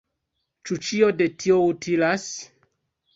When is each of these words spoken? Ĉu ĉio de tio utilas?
Ĉu 0.69 0.77
ĉio 0.87 1.09
de 1.19 1.27
tio 1.43 1.57
utilas? 1.73 2.25